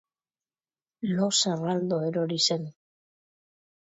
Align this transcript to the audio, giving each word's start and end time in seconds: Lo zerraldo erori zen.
Lo 1.17 1.27
zerraldo 1.41 1.99
erori 2.07 2.39
zen. 2.49 2.65